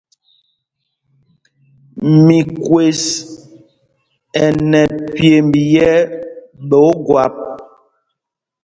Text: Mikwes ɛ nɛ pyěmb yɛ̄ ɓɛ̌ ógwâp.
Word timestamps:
Mikwes 2.25 3.01
ɛ 4.43 4.45
nɛ 4.69 4.81
pyěmb 5.15 5.51
yɛ̄ 5.73 5.95
ɓɛ̌ 6.69 6.83
ógwâp. 6.91 7.35